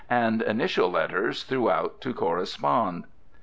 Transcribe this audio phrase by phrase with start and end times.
[0.09, 3.03] And initial letters throughout to correspond.